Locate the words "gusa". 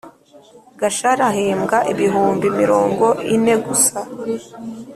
3.65-3.99